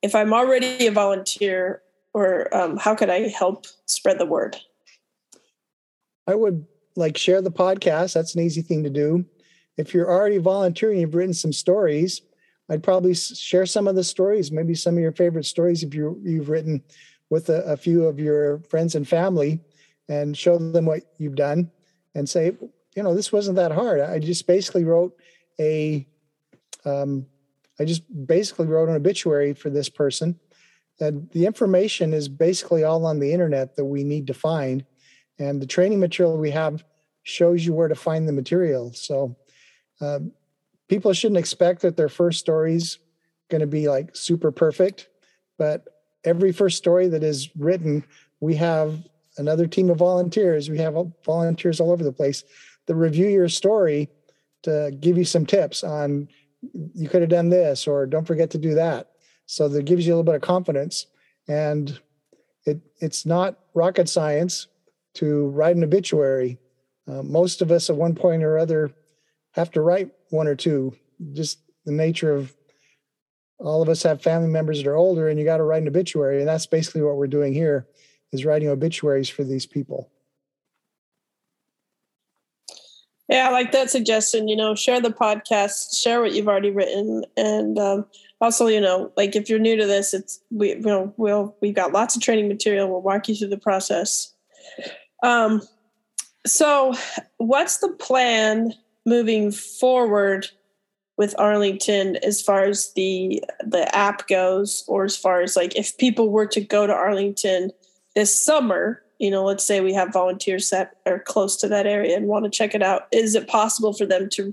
[0.00, 1.82] if I'm already a volunteer,
[2.14, 4.56] or um, how could I help spread the word?
[6.26, 8.12] I would like share the podcast.
[8.14, 9.24] That's an easy thing to do.
[9.76, 12.20] If you're already volunteering, you've written some stories.
[12.68, 16.20] I'd probably share some of the stories, maybe some of your favorite stories if you
[16.22, 16.82] you've written
[17.30, 19.60] with a, a few of your friends and family,
[20.08, 21.70] and show them what you've done,
[22.14, 22.52] and say,
[22.94, 24.00] you know, this wasn't that hard.
[24.00, 25.16] I just basically wrote
[25.62, 26.06] a,
[26.84, 27.26] um,
[27.78, 30.38] I just basically wrote an obituary for this person.
[31.00, 34.84] And the information is basically all on the internet that we need to find
[35.38, 36.84] and the training material we have
[37.24, 38.92] shows you where to find the material.
[38.92, 39.36] So
[40.00, 40.20] uh,
[40.88, 42.98] people shouldn't expect that their first story's
[43.50, 45.08] going to be like super perfect,
[45.58, 45.84] but
[46.24, 48.04] every first story that is written,
[48.40, 49.02] we have
[49.36, 50.68] another team of volunteers.
[50.68, 52.44] We have volunteers all over the place
[52.86, 54.10] that review your story
[54.62, 56.28] to give you some tips on
[56.94, 59.10] you could have done this or don't forget to do that.
[59.46, 61.06] So that gives you a little bit of confidence.
[61.48, 61.98] And
[62.64, 64.68] it it's not rocket science
[65.14, 66.58] to write an obituary.
[67.08, 68.92] Uh, most of us at one point or other
[69.52, 70.96] have to write one or two.
[71.32, 72.54] Just the nature of
[73.58, 75.88] all of us have family members that are older, and you got to write an
[75.88, 77.86] obituary, and that's basically what we're doing here
[78.32, 80.11] is writing obituaries for these people.
[83.32, 84.46] Yeah, I like that suggestion.
[84.46, 88.04] You know, share the podcast, share what you've already written, and um,
[88.42, 91.74] also, you know, like if you're new to this, it's we you know we'll we've
[91.74, 92.90] got lots of training material.
[92.90, 94.34] We'll walk you through the process.
[95.22, 95.62] Um,
[96.44, 96.92] so,
[97.38, 98.74] what's the plan
[99.06, 100.48] moving forward
[101.16, 105.96] with Arlington as far as the the app goes, or as far as like if
[105.96, 107.70] people were to go to Arlington
[108.14, 109.02] this summer?
[109.22, 112.44] You know, let's say we have volunteers that are close to that area and want
[112.44, 113.06] to check it out.
[113.12, 114.52] Is it possible for them to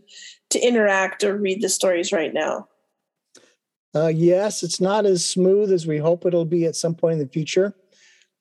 [0.52, 2.68] to interact or read the stories right now?
[3.96, 7.20] Uh, yes, it's not as smooth as we hope it'll be at some point in
[7.20, 7.74] the future.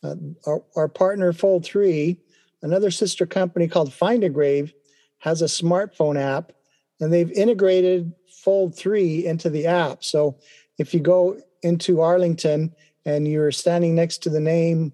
[0.02, 2.20] Uh, our, our partner Fold 3
[2.62, 4.74] another sister company called Find a Grave
[5.18, 6.52] has a smartphone app,
[7.00, 8.12] and they've integrated
[8.44, 10.04] Fold 3 into the app.
[10.04, 10.36] So
[10.76, 12.74] if you go into Arlington
[13.06, 14.92] and you're standing next to the name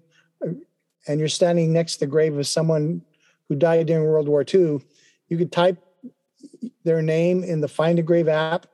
[1.07, 3.01] and you're standing next to the grave of someone
[3.47, 4.79] who died during World War II,
[5.27, 5.77] you could type
[6.83, 8.67] their name in the Find a Grave app,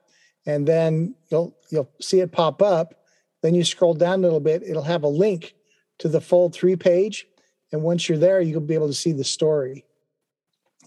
[0.46, 2.96] and then you'll you'll see it pop up.
[3.42, 5.56] Then you scroll down a little bit, it'll have a link
[6.00, 7.28] to the Fold 3 page.
[7.72, 9.86] And once you're there, you'll be able to see the story.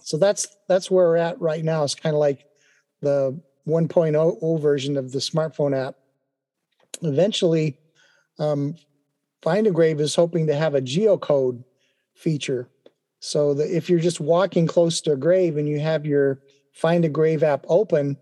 [0.03, 1.83] So that's that's where we're at right now.
[1.83, 2.45] It's kind of like
[3.01, 5.95] the 1.0 version of the smartphone app.
[7.01, 7.79] Eventually,
[8.37, 8.75] um,
[9.45, 11.63] Find a Grave is hoping to have a geocode
[12.15, 12.67] feature.
[13.19, 16.41] So that if you're just walking close to a grave and you have your
[16.73, 18.17] Find a Grave app open,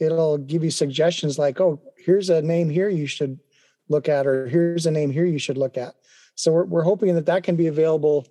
[0.00, 3.38] it'll give you suggestions like, oh, here's a name here you should
[3.88, 5.94] look at, or here's a name here you should look at.
[6.34, 8.26] So we're, we're hoping that that can be available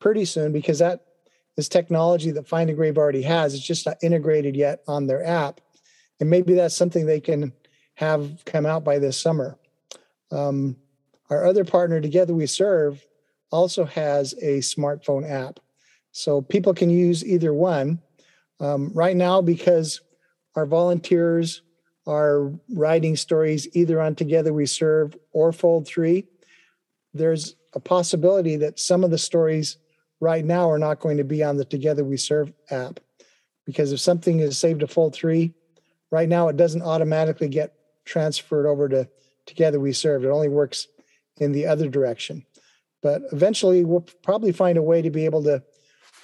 [0.00, 1.04] pretty soon because that
[1.58, 3.52] is technology that Find a Grave already has.
[3.52, 5.60] It's just not integrated yet on their app.
[6.20, 7.52] And maybe that's something they can
[7.96, 9.58] have come out by this summer.
[10.30, 10.78] Um,
[11.32, 13.04] our other partner, Together We Serve,
[13.50, 15.60] also has a smartphone app.
[16.10, 18.00] So people can use either one.
[18.60, 20.02] Um, right now, because
[20.56, 21.62] our volunteers
[22.06, 26.26] are writing stories either on Together We Serve or Fold 3,
[27.14, 29.78] there's a possibility that some of the stories
[30.20, 33.00] right now are not going to be on the Together We Serve app.
[33.64, 35.50] Because if something is saved to Fold 3,
[36.10, 39.08] right now it doesn't automatically get transferred over to
[39.46, 40.24] Together We Serve.
[40.24, 40.88] It only works
[41.42, 42.44] in the other direction.
[43.02, 45.62] But eventually we'll probably find a way to be able to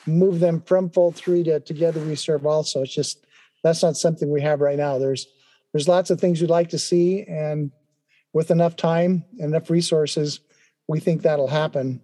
[0.07, 2.83] move them from Fold 3 to Together We Serve also.
[2.83, 3.27] It's just
[3.63, 4.99] that's not something we have right now.
[4.99, 5.27] There's
[5.73, 7.73] there's lots of things we'd like to see and
[8.33, 10.41] with enough time and enough resources,
[10.87, 12.01] we think that'll happen.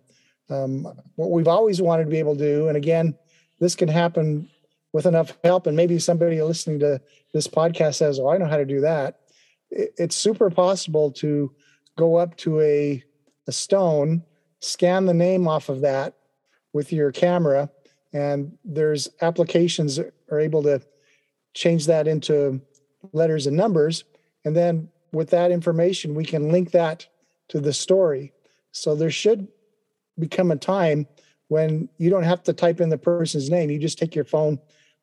[0.50, 3.16] Um, what we've always wanted to be able to do, and again,
[3.61, 4.50] this can happen
[4.92, 7.00] with enough help, and maybe somebody listening to
[7.33, 9.20] this podcast says, "Oh, I know how to do that."
[9.70, 11.53] It's super possible to
[11.97, 13.03] go up to a
[13.47, 14.23] a stone,
[14.61, 16.15] scan the name off of that
[16.73, 17.71] with your camera,
[18.13, 20.81] and there's applications that are able to
[21.53, 22.61] change that into
[23.13, 24.05] letters and numbers,
[24.45, 27.07] and then with that information, we can link that
[27.49, 28.33] to the story.
[28.73, 29.47] So there should
[30.19, 31.07] become a time
[31.49, 33.71] when you don't have to type in the person's name.
[33.71, 34.59] You just take your phone,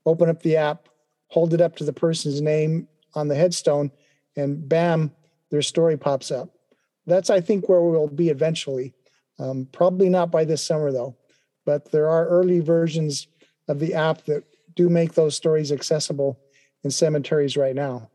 [0.06, 0.90] open up the app,
[1.28, 3.92] hold it up to the person's name on the headstone,
[4.36, 5.12] and bam,
[5.50, 6.50] their story pops up.
[7.06, 8.94] That's, I think, where we'll be eventually.
[9.40, 11.16] Um, probably not by this summer, though,
[11.66, 13.28] but there are early versions
[13.68, 14.44] of the app that
[14.76, 16.40] do make those stories accessible
[16.84, 18.10] in cemeteries right now.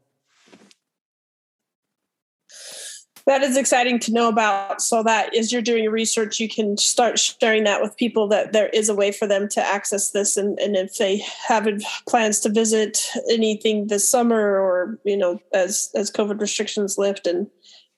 [3.27, 7.19] that is exciting to know about so that as you're doing research you can start
[7.19, 10.59] sharing that with people that there is a way for them to access this and,
[10.61, 11.69] and if they have
[12.09, 12.99] plans to visit
[13.31, 17.49] anything this summer or you know as as covid restrictions lift and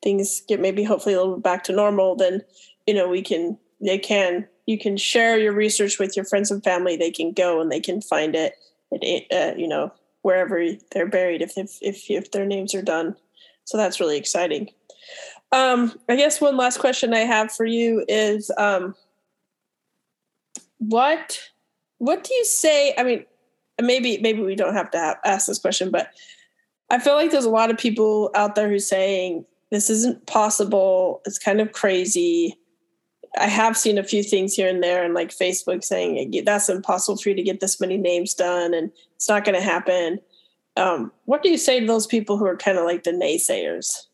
[0.03, 2.43] things get maybe hopefully a little back to normal then
[2.87, 6.63] you know we can they can you can share your research with your friends and
[6.63, 8.55] family they can go and they can find it
[8.93, 13.15] at, uh, you know wherever they're buried if, if if if their names are done
[13.65, 14.69] so that's really exciting
[15.53, 18.95] um, I guess one last question I have for you is um,
[20.79, 21.41] what
[21.99, 22.95] what do you say?
[22.97, 23.25] I mean,
[23.81, 26.11] maybe maybe we don't have to have, ask this question, but
[26.91, 31.21] I feel like there's a lot of people out there who's saying this isn't possible.
[31.25, 32.57] It's kind of crazy.
[33.39, 37.19] I have seen a few things here and there, and like Facebook saying that's impossible
[37.19, 40.19] for you to get this many names done, and it's not going to happen.
[40.77, 44.07] Um, what do you say to those people who are kind of like the naysayers?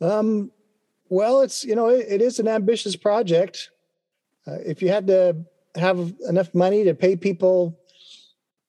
[0.00, 0.50] Um,
[1.08, 3.70] well, it's you know it, it is an ambitious project.
[4.46, 5.36] Uh, if you had to
[5.76, 7.78] have enough money to pay people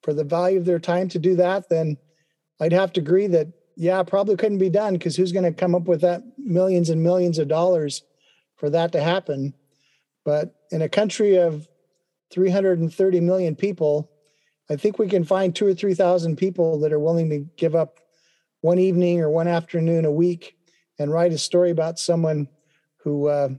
[0.02, 1.98] for the value of their time to do that, then
[2.60, 5.76] I'd have to agree that yeah, probably couldn't be done because who's going to come
[5.76, 8.02] up with that millions and millions of dollars
[8.56, 9.54] for that to happen?
[10.26, 11.68] But in a country of
[12.32, 14.10] 330 million people,
[14.68, 18.00] I think we can find two or 3,000 people that are willing to give up
[18.62, 20.58] one evening or one afternoon a week
[20.98, 22.50] and write a story about someone
[23.04, 23.50] who uh,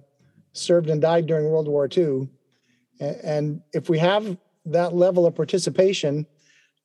[0.53, 2.29] served and died during World War II.
[2.99, 6.27] And if we have that level of participation,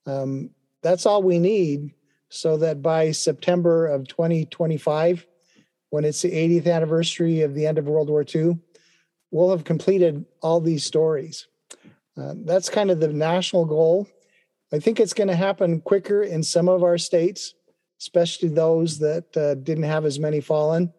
[0.06, 0.50] um,
[0.82, 1.90] that's all we need
[2.34, 5.26] so that by September of 2025,
[5.90, 8.58] when it's the 80th anniversary of the end of World War II,
[9.30, 11.46] we'll have completed all these stories.
[12.16, 14.08] Uh, that's kind of the national goal.
[14.72, 17.54] I think it's going to happen quicker in some of our states
[18.04, 20.92] especially those that uh, didn't have as many fallen.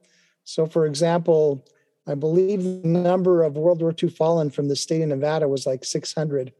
[0.43, 1.63] So, for example,
[2.07, 5.67] I believe the number of World War II fallen from the state of Nevada was
[5.67, 6.51] like 600.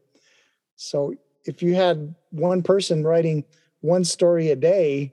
[0.76, 1.14] So
[1.44, 3.44] if you had one person writing
[3.80, 5.12] one story a day,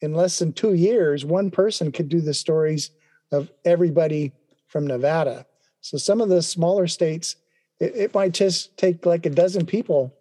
[0.00, 2.90] in less than two years, one person could do the stories
[3.32, 4.32] of everybody
[4.66, 5.46] from Nevada.
[5.80, 7.36] So some of the smaller states,
[7.80, 10.14] it, it might just take like a dozen people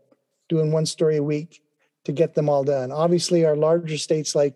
[0.49, 1.62] doing one story a week
[2.06, 2.91] to get them all done.
[2.91, 4.56] Obviously, our larger states like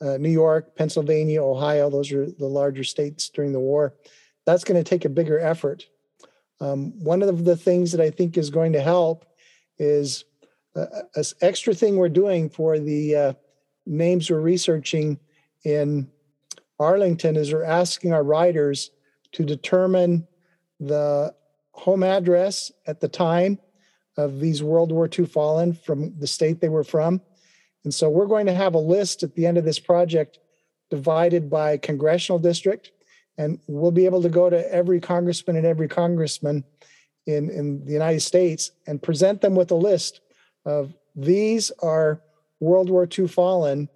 [0.00, 3.94] uh, New York, Pennsylvania, Ohio, those are the larger states during the war.
[4.44, 5.86] That's going to take a bigger effort.
[6.60, 9.26] Um, one of the things that I think is going to help
[9.78, 10.24] is
[10.76, 13.32] an extra thing we're doing for the uh,
[13.86, 15.18] names we're researching
[15.64, 16.08] in
[16.78, 18.90] Arlington is we're asking our writers
[19.32, 20.26] to determine
[20.78, 21.34] the
[21.72, 23.58] home address at the time
[24.16, 27.20] of these World War II fallen from the state they were from.
[27.84, 30.38] And so we're going to have a list at the end of this project
[30.90, 32.92] divided by congressional district.
[33.38, 36.64] And we'll be able to go to every congressman and every congressman
[37.26, 40.20] in, in the United States and present them with a list
[40.66, 42.20] of these are
[42.60, 43.88] World War II fallen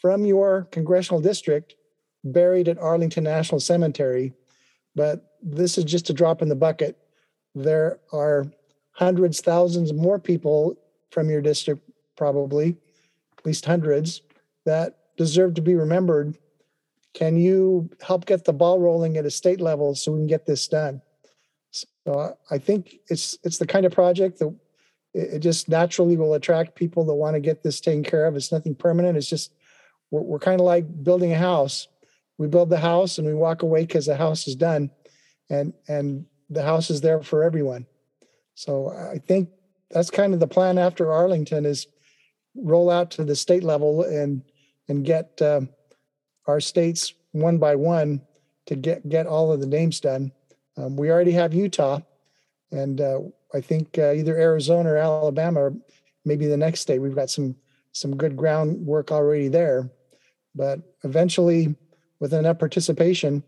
[0.00, 1.74] from your congressional district
[2.22, 4.32] buried at Arlington National Cemetery.
[4.94, 6.98] But this is just a drop in the bucket.
[7.54, 8.46] There are
[8.92, 10.76] hundreds, thousands more people
[11.10, 12.76] from your district, probably,
[13.38, 14.22] at least hundreds,
[14.66, 16.36] that deserve to be remembered.
[17.14, 20.46] Can you help get the ball rolling at a state level so we can get
[20.46, 21.00] this done?
[21.70, 24.54] So I think it's it's the kind of project that
[25.18, 28.36] it just naturally will attract people that want to get this taken care of.
[28.36, 29.16] It's nothing permanent.
[29.16, 29.52] It's just
[30.10, 31.88] we're, we're kind of like building a house.
[32.38, 34.90] We build the house and we walk away because the house is done,
[35.50, 37.86] and and the house is there for everyone.
[38.54, 39.50] So I think
[39.90, 41.86] that's kind of the plan after Arlington is
[42.54, 44.42] roll out to the state level and
[44.88, 45.62] and get uh,
[46.46, 48.22] our states one by one
[48.66, 50.32] to get get all of the names done.
[50.76, 52.00] Um, we already have Utah,
[52.70, 53.20] and uh,
[53.54, 55.74] I think uh, either Arizona or Alabama, or
[56.24, 56.98] maybe the next state.
[56.98, 57.56] We've got some
[57.92, 59.90] some good groundwork already there,
[60.54, 61.74] but eventually,
[62.20, 63.42] with enough participation,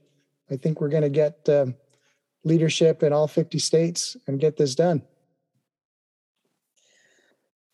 [0.50, 1.66] I think we're going to get uh,
[2.44, 5.02] leadership in all 50 states and get this done.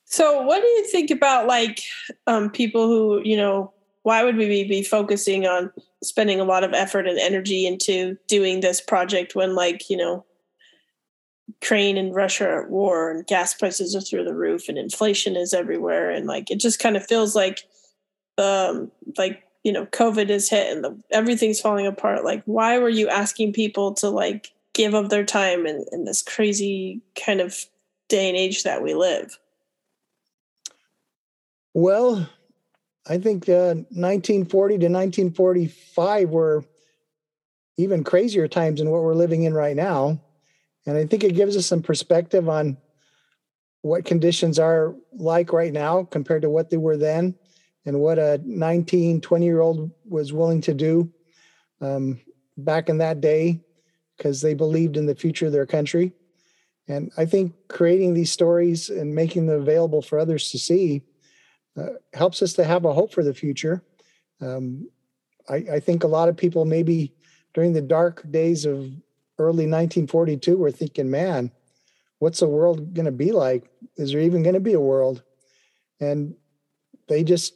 [0.05, 1.81] So, what do you think about like
[2.27, 3.73] um, people who, you know,
[4.03, 5.73] why would we be focusing on
[6.03, 10.25] spending a lot of effort and energy into doing this project when, like, you know,
[11.63, 15.37] Ukraine and Russia are at war and gas prices are through the roof and inflation
[15.37, 17.67] is everywhere and like it just kind of feels like,
[18.39, 22.25] um, like you know, COVID is hit and the, everything's falling apart.
[22.25, 26.23] Like, why were you asking people to like give up their time in, in this
[26.23, 27.67] crazy kind of
[28.09, 29.41] day and age that we live?
[31.75, 32.29] Well,
[33.09, 36.65] I think uh, 1940 to 1945 were
[37.77, 40.21] even crazier times than what we're living in right now.
[40.87, 42.76] And I think it gives us some perspective on
[43.82, 47.34] what conditions are like right now compared to what they were then
[47.84, 51.11] and what a 19, 20 year old was willing to do
[51.80, 52.20] um,
[52.57, 53.61] back in that day
[54.16, 56.12] because they believed in the future of their country.
[56.89, 61.03] And I think creating these stories and making them available for others to see
[61.76, 63.82] uh, helps us to have a hope for the future.
[64.41, 64.89] Um,
[65.49, 67.12] I, I, think a lot of people maybe
[67.55, 68.91] during the dark days of
[69.39, 71.51] early 1942 were thinking, man,
[72.18, 73.70] what's the world going to be like?
[73.97, 75.22] Is there even going to be a world?
[76.01, 76.34] And
[77.09, 77.55] they just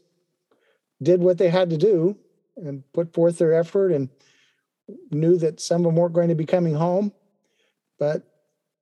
[1.02, 2.16] did what they had to do
[2.56, 4.08] and put forth their effort and
[5.10, 7.12] knew that some of them weren't going to be coming home,
[7.98, 8.22] but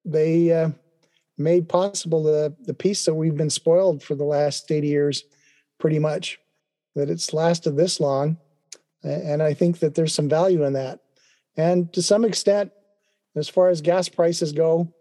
[0.05, 0.70] they uh,
[1.36, 5.24] made possible the the peace that we've been spoiled for the last 80 years,
[5.78, 6.38] pretty much.
[6.94, 8.38] That it's lasted this long,
[9.05, 11.01] and I think that there's some value in that.
[11.57, 12.72] And to some extent,
[13.39, 14.93] as far as gas prices go,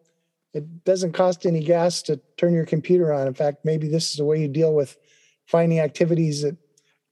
[0.53, 3.27] it doesn't cost any gas to turn your computer on.
[3.27, 4.97] In fact, maybe this is a way you deal with
[5.45, 6.57] finding activities that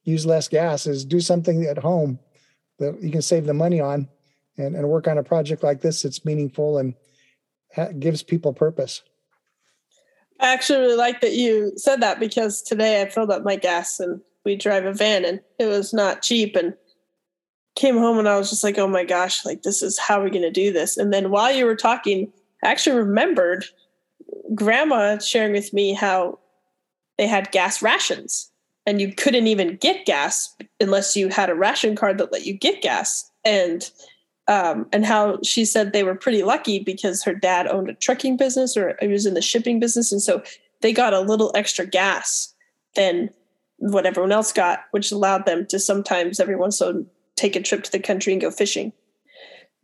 [0.03, 2.19] use less gas is do something at home
[2.79, 4.07] that you can save the money on
[4.57, 6.93] and, and work on a project like this that's meaningful and
[7.75, 9.01] ha- gives people purpose.
[10.39, 13.99] I actually really like that you said that because today I filled up my gas
[13.99, 16.73] and we drive a van and it was not cheap and
[17.75, 20.29] came home and I was just like, oh my gosh, like this is how we're
[20.29, 20.97] going to do this.
[20.97, 22.31] And then while you were talking,
[22.63, 23.65] I actually remembered
[24.53, 26.39] grandma sharing with me how
[27.17, 28.49] they had gas rations.
[28.87, 32.53] And you couldn't even get gas unless you had a ration card that let you
[32.53, 33.29] get gas.
[33.43, 33.89] And
[34.47, 38.37] um, and how she said they were pretty lucky because her dad owned a trucking
[38.37, 40.11] business or he was in the shipping business.
[40.11, 40.43] And so
[40.81, 42.53] they got a little extra gas
[42.93, 43.31] than
[43.77, 47.05] what everyone else got which allowed them to sometimes every once in
[47.35, 48.91] take a trip to the country and go fishing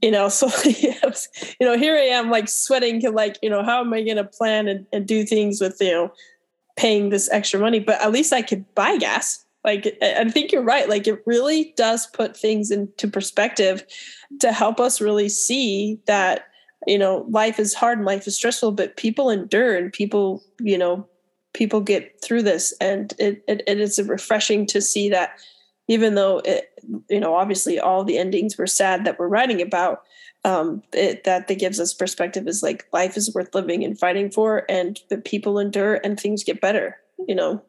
[0.02, 0.94] you know, so you
[1.62, 4.68] know, here I am like sweating like, you know, how am I going to plan
[4.68, 6.14] and, and do things with, you know,
[6.76, 9.46] paying this extra money, but at least I could buy gas.
[9.64, 10.90] Like, I think you're right.
[10.90, 13.84] Like, it really does put things into perspective
[14.40, 16.48] to help us really see that,
[16.88, 20.80] you know, life is hard and life is stressful, but people endure and people, you
[20.80, 21.08] know,
[21.54, 22.74] people get through this.
[22.82, 25.38] And it, it, it is refreshing to see that
[25.88, 26.71] even though it,
[27.10, 30.04] you know, obviously all the endings were sad that we're writing about,
[30.44, 34.32] um, it, that that gives us perspective is like life is worth living and fighting
[34.32, 36.98] for, and the people endure and things get better.
[37.28, 37.62] You know,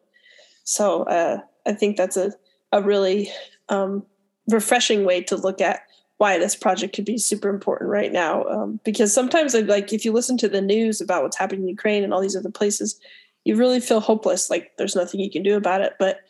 [0.65, 2.33] so uh, I think that's a
[2.73, 3.31] a really
[3.69, 4.05] um,
[4.49, 5.83] refreshing way to look at
[6.19, 8.45] why this project could be super important right now.
[8.45, 12.05] Um, because sometimes, like, if you listen to the news about what's happening in Ukraine
[12.05, 12.99] and all these other places,
[13.45, 14.49] you really feel hopeless.
[14.49, 15.95] Like, there's nothing you can do about it.
[15.99, 16.21] But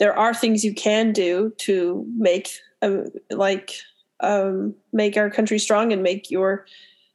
[0.00, 2.48] there are things you can do to make,
[2.82, 3.74] uh, like,
[4.20, 6.66] um, make our country strong and make your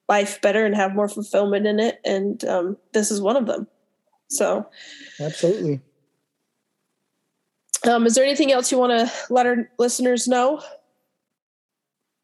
[0.08, 2.00] life better and have more fulfillment in it.
[2.06, 3.68] And um, this is one of them.
[4.30, 4.70] So,
[5.20, 5.82] absolutely.
[7.90, 10.62] Um, is there anything else you want to let our listeners know?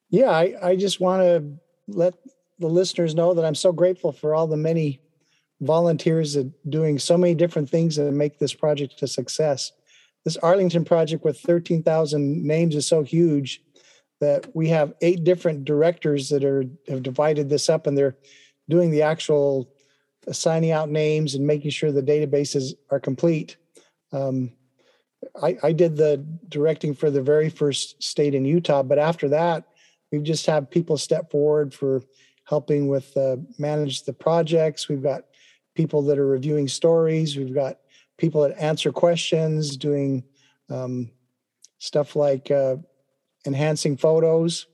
[0.09, 1.43] Yeah, I, I just want to
[1.87, 2.13] let
[2.59, 5.01] the listeners know that I'm so grateful for all the many
[5.61, 9.71] volunteers that doing so many different things that make this project a success.
[10.25, 13.63] This Arlington project with 13,000 names is so huge
[14.19, 18.15] that we have eight different directors that are have divided this up and they're
[18.69, 19.73] doing the actual
[20.27, 23.57] assigning out names and making sure the databases are complete.
[24.11, 24.51] Um,
[25.41, 29.65] I, I did the directing for the very first state in Utah, but after that,
[30.11, 32.01] we've just had people step forward for
[32.45, 34.87] helping with uh, manage the projects.
[34.87, 35.25] We've got
[35.75, 37.37] people that are reviewing stories.
[37.37, 37.77] We've got
[38.21, 40.23] people that answer questions, doing
[40.69, 41.09] um,
[41.79, 42.75] stuff like uh,
[43.47, 44.67] enhancing photos,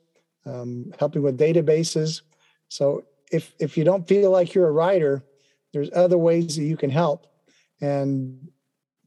[0.45, 2.21] um, helping with databases.
[2.67, 5.23] So if if you don't feel like you're a writer,
[5.71, 7.25] there's other ways that you can help,
[7.79, 8.49] and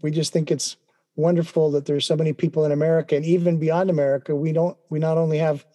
[0.02, 0.76] we just think it's
[1.16, 4.34] wonderful that there's so many people in America and even beyond America.
[4.34, 5.66] We don't we not only have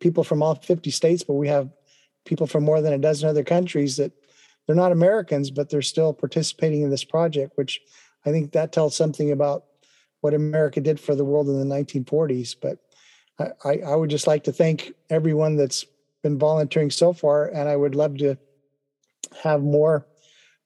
[0.00, 1.70] people from all 50 states, but we have
[2.24, 4.12] people from more than a dozen other countries that
[4.66, 7.80] they're not Americans, but they're still participating in this project, which
[8.28, 9.64] I think that tells something about
[10.20, 12.56] what America did for the world in the 1940s.
[12.60, 12.78] But
[13.64, 15.84] I, I would just like to thank everyone that's
[16.22, 18.36] been volunteering so far, and I would love to
[19.42, 20.06] have more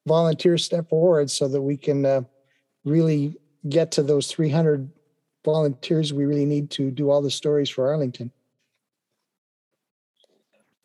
[0.06, 2.22] volunteers step forward so that we can uh,
[2.84, 3.36] really
[3.68, 4.90] get to those 300
[5.44, 8.30] volunteers we really need to do all the stories for Arlington.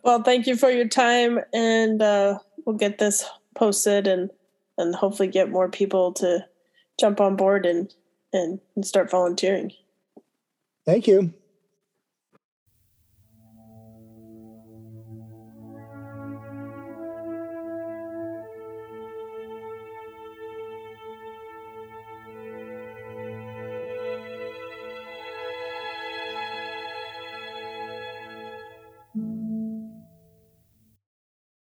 [0.04, 3.26] Well, thank you for your time, and uh, we'll get this
[3.56, 4.30] posted and
[4.78, 6.46] and hopefully get more people to
[7.00, 7.94] jump on board and
[8.34, 9.72] and, start volunteering.
[10.86, 11.34] Thank you.